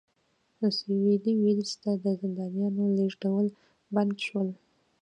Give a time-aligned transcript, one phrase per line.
[0.77, 3.47] سوېلي ویلز ته د زندانیانو لېږدول
[3.93, 4.49] بند شول.